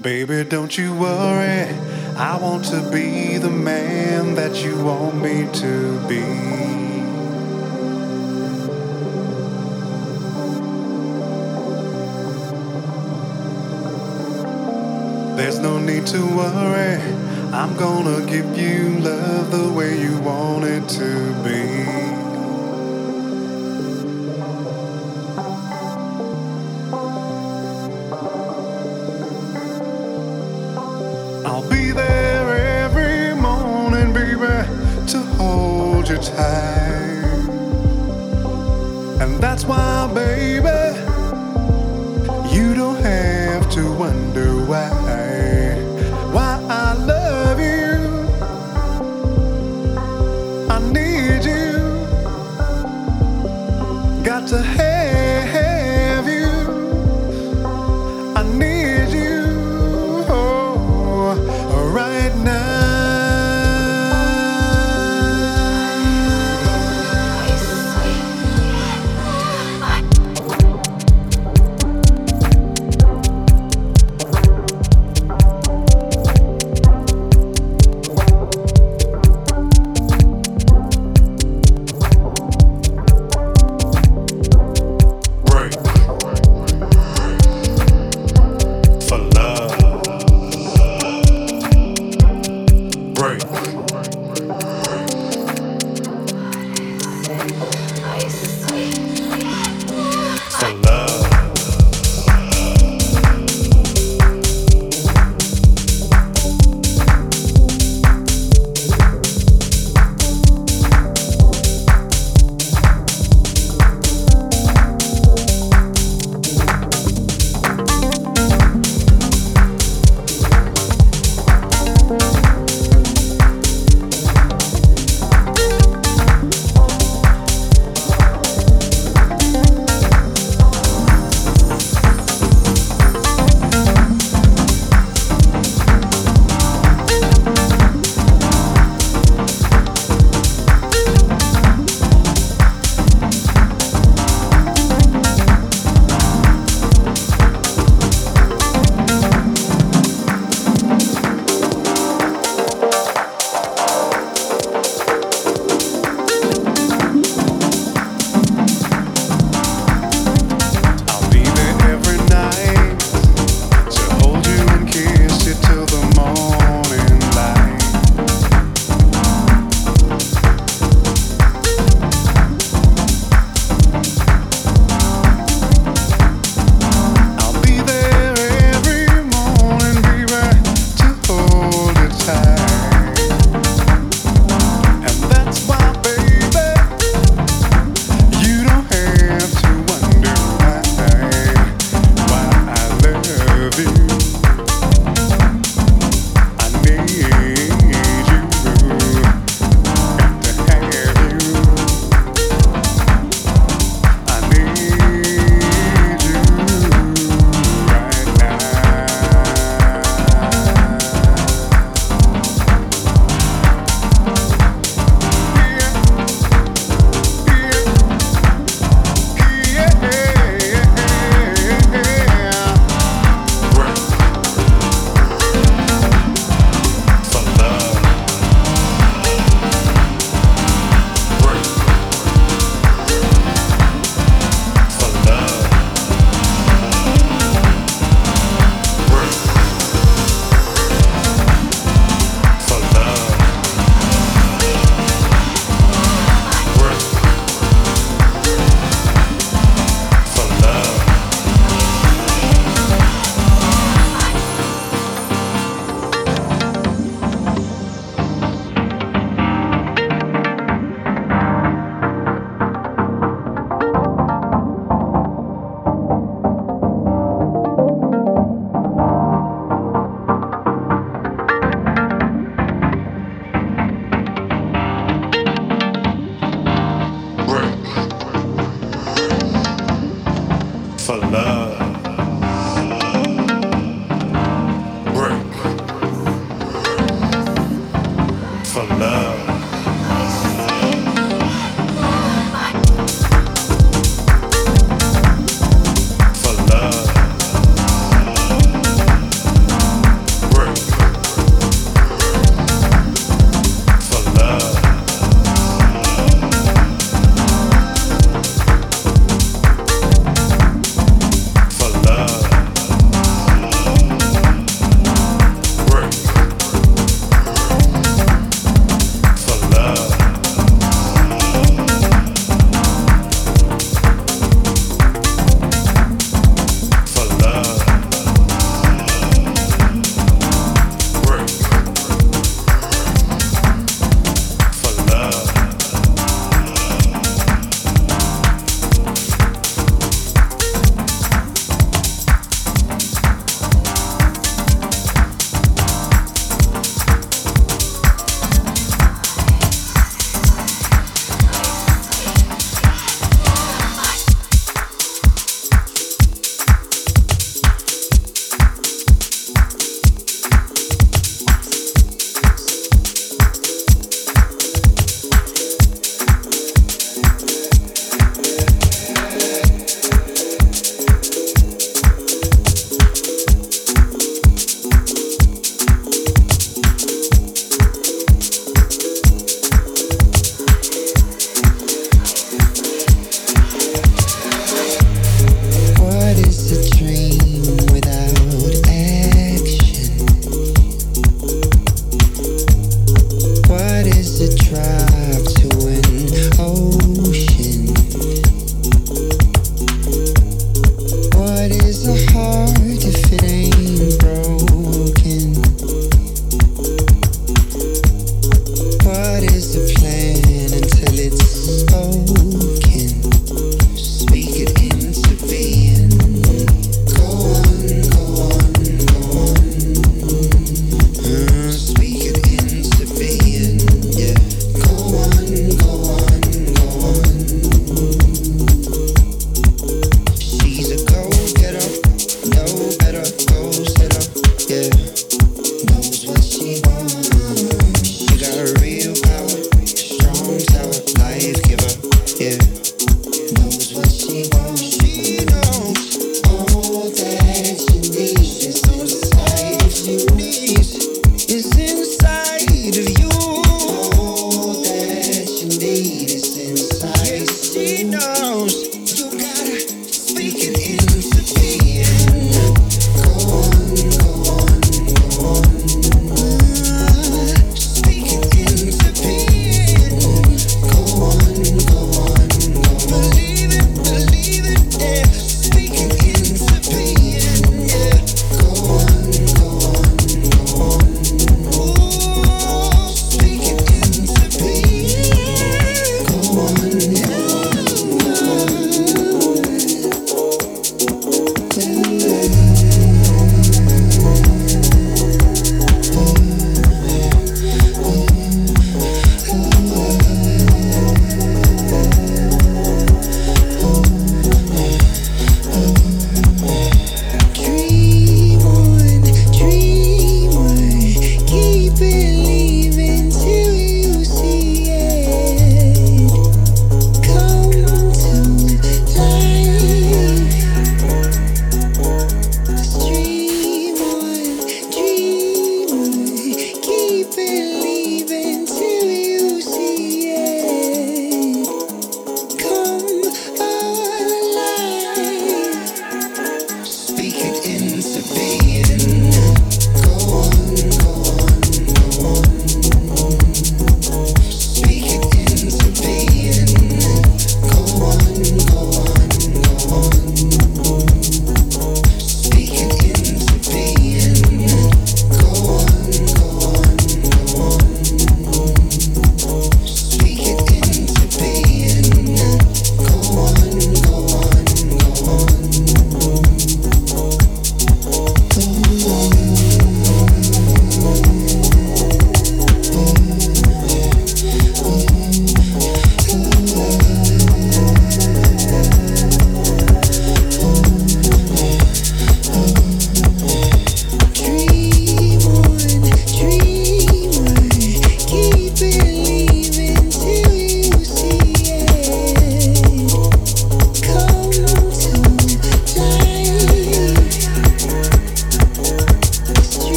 Baby, 0.00 0.42
don't 0.42 0.76
you 0.76 0.92
worry. 0.92 1.68
I 2.16 2.36
want 2.40 2.64
to 2.66 2.90
be 2.90 3.38
the 3.38 3.48
man 3.48 4.34
that 4.34 4.62
you 4.64 4.84
want 4.84 5.14
me 5.22 5.48
to 5.52 6.08
be. 6.08 6.20
There's 15.36 15.60
no 15.60 15.78
need 15.78 16.06
to 16.08 16.36
worry. 16.36 17.00
I'm 17.52 17.76
gonna 17.76 18.26
give 18.26 18.58
you 18.58 18.98
love 18.98 19.52
the 19.52 19.72
way 19.72 20.00
you 20.00 20.18
want 20.18 20.64
it 20.64 20.88
to 20.88 21.34
be. 21.44 22.23
your 36.14 36.22
time. 36.22 37.50
And 39.20 39.40
that's 39.42 39.64
why, 39.64 40.10
baby, 40.14 40.68
you 42.54 42.74
don't 42.74 43.00
have 43.02 43.68
to 43.72 43.92
wonder 43.92 44.64
why. 44.64 45.33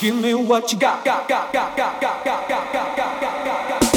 Give 0.00 0.14
me 0.14 0.32
what 0.32 0.72
you 0.72 0.78
got, 0.78 1.04
got, 1.04 1.28
got, 1.28 1.52
got, 1.52 1.76
got, 1.76 2.00
got, 2.00 2.24
got, 2.24 2.48
got, 2.48 2.72
got, 2.72 2.96
got, 2.96 3.20
got, 3.20 3.20
got, 3.68 3.87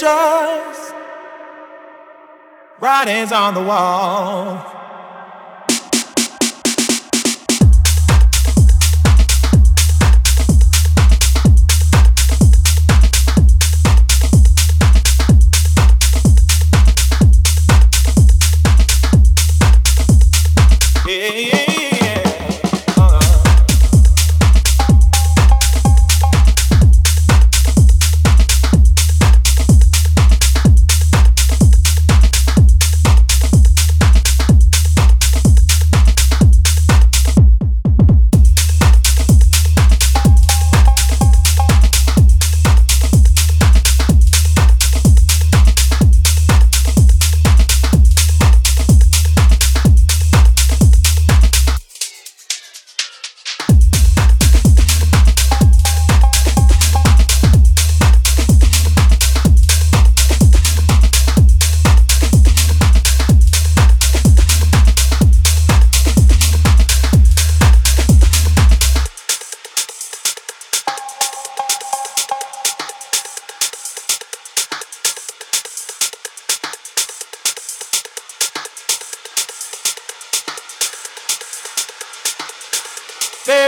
superstitious. 0.00 0.92
Writings 2.80 3.32
on 3.32 3.54
the 3.54 3.62
wall. 3.62 4.79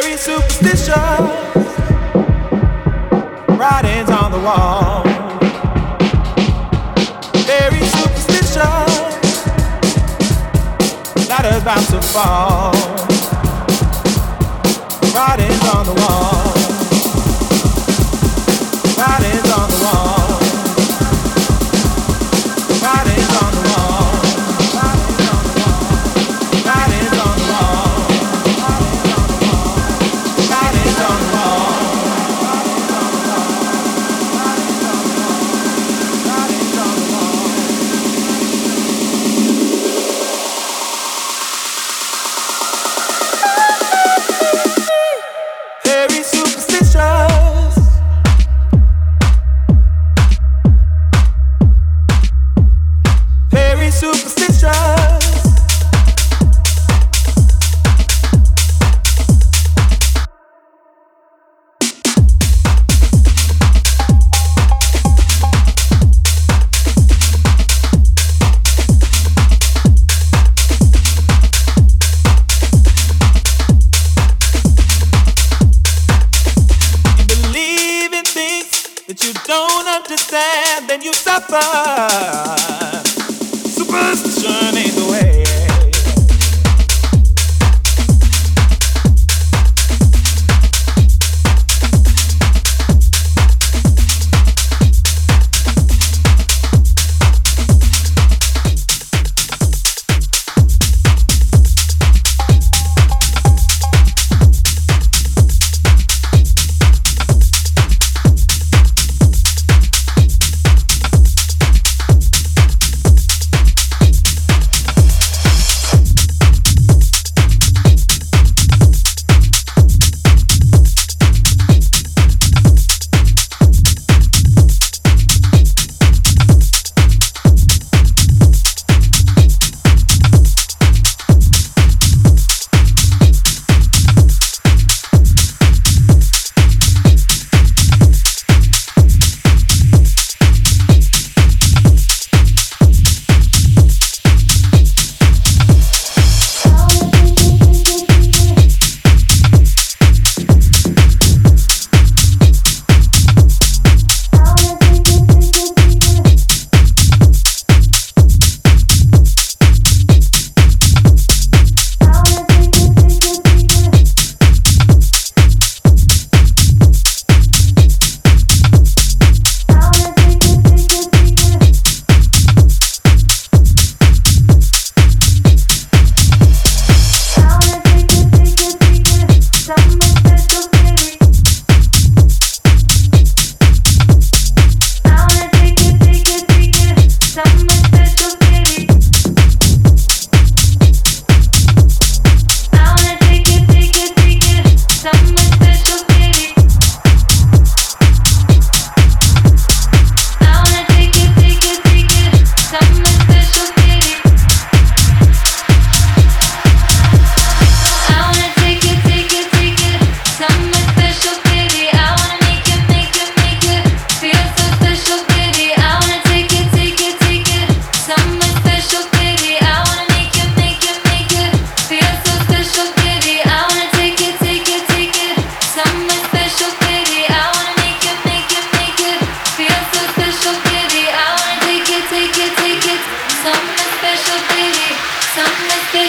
very 0.01 0.17
superstitious 0.17 0.97
writings 3.61 4.09
on 4.09 4.31
the 4.33 4.39
wall. 4.39 5.03
Very 7.45 7.83
superstitious 7.97 8.57
ladders 11.29 11.61
about 11.61 11.85
to 11.91 12.01
fall. 12.01 12.73
Writings 15.15 15.63
on 15.75 15.85
the 15.85 15.95
wall. 16.01 16.42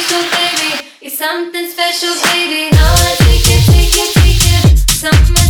special, 0.04 0.24
baby. 0.32 0.88
It's 1.01 1.18
something 1.18 1.68
special, 1.68 2.14
baby. 2.32 2.72
Now 2.72 2.93
I 2.93 3.16
take 3.20 3.45
it, 3.45 3.64
take 3.66 3.95
it, 3.95 4.14
take 4.14 5.38
it. 5.38 5.43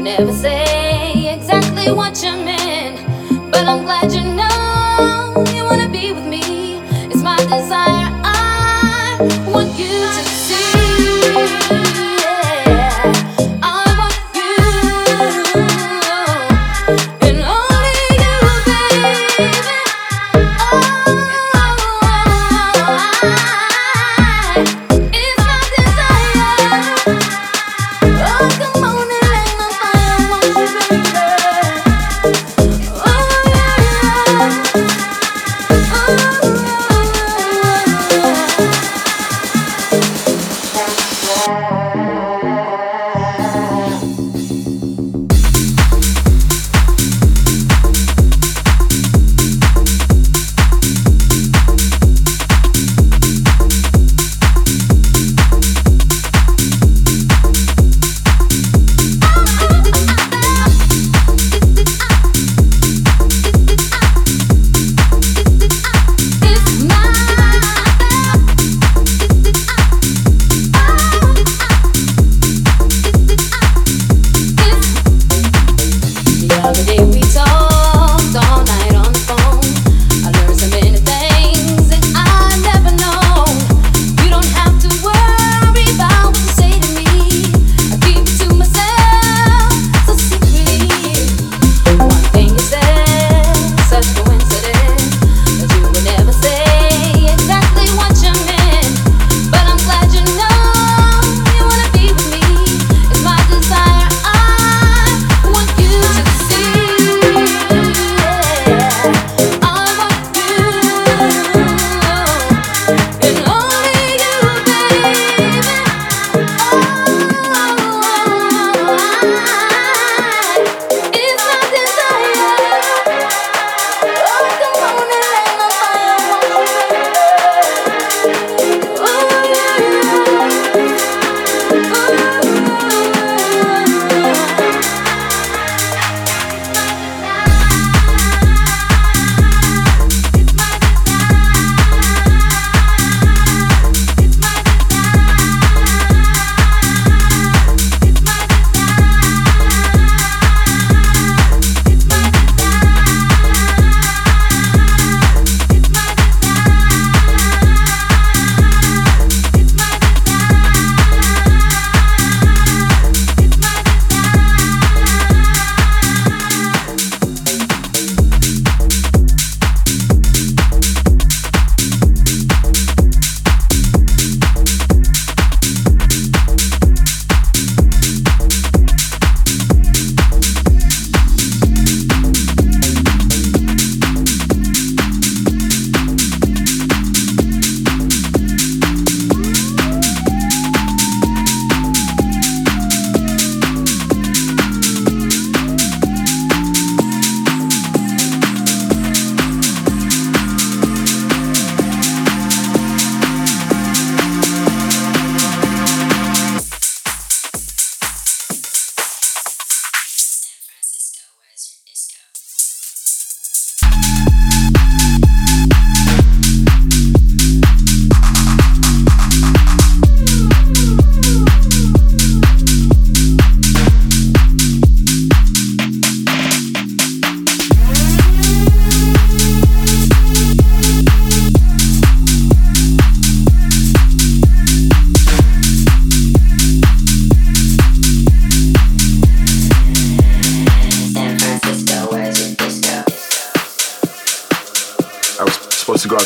never 0.00 0.32
say 0.32 1.34
exactly 1.34 1.90
what 1.90 2.22
you 2.22 2.37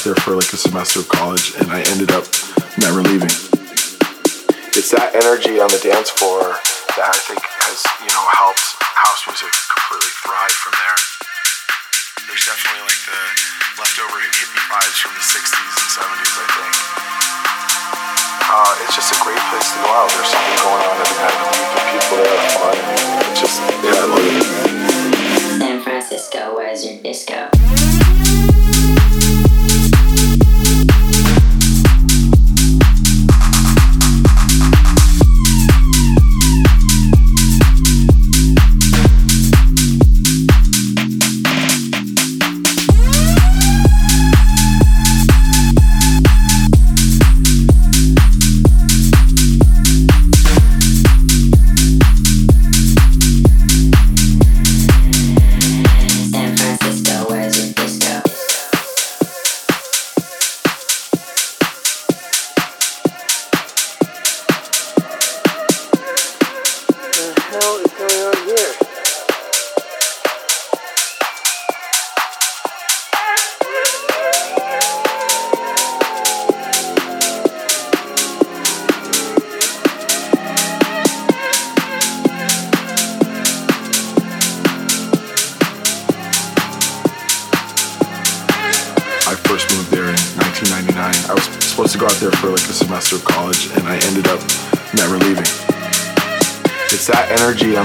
there 0.03 0.19
for 0.19 0.35
like 0.35 0.51
a 0.51 0.59
semester 0.59 0.99
of 0.99 1.07
college 1.07 1.55
and 1.63 1.71
I 1.71 1.79
ended 1.95 2.11
up 2.11 2.27
never 2.75 3.07
leaving. 3.07 3.31
It's 4.75 4.91
that 4.91 5.15
energy 5.15 5.63
on 5.63 5.71
the 5.71 5.79
dance 5.79 6.11
floor 6.11 6.59
that 6.99 7.07
I 7.07 7.19
think 7.23 7.39
has, 7.39 7.87
you 8.03 8.11
know, 8.11 8.25
helped 8.35 8.83
house 8.83 9.23
music 9.31 9.55
completely 9.71 10.11
thrive 10.27 10.51
from 10.59 10.75
there. 10.75 10.99
There's 12.27 12.43
definitely 12.43 12.83
like 12.83 12.99
the 13.07 13.23
leftover 13.79 14.19
hippie 14.27 14.65
vibes 14.75 14.99
from 15.07 15.15
the 15.15 15.23
60s 15.23 15.71
and 15.71 15.91
70s, 15.95 16.35
I 16.35 16.47
think. 16.51 16.75
Uh, 18.43 18.83
it's 18.83 18.99
just 18.99 19.15
a 19.15 19.19
great 19.23 19.39
place 19.55 19.71
to 19.71 19.79
go 19.87 19.91
out. 19.93 20.11
There's 20.19 20.35
something 20.35 20.59
going 20.67 20.83
on 20.83 20.97
every 20.99 21.19
night. 21.23 21.39
The 21.63 21.83
people 21.95 22.17
there 22.27 22.35
are 22.43 22.51
fun. 22.59 22.77
It's 23.31 23.39
just, 23.39 23.57
yeah, 23.87 24.03
I 24.03 24.07
love 24.11 24.27
it. 24.27 25.63
San 25.63 25.79
Francisco, 25.79 26.59
where's 26.59 26.83
your 26.83 26.99
disco? 26.99 27.52